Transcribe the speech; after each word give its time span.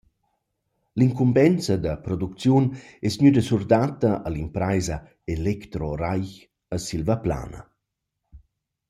L’incumbenza 0.97 1.73
da 1.85 1.93
producziun 2.05 2.65
es 3.07 3.13
gnüda 3.19 3.41
surdatta 3.45 4.11
a 4.27 4.29
l’impraisa 4.31 4.97
«Elektro-Reich» 5.35 6.35
a 6.75 6.77
Silvaplana. 6.87 7.61